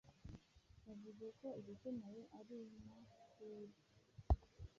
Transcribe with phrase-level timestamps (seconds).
[0.89, 2.97] Yavuze ko igikenewe ari ina
[3.39, 3.85] wibye.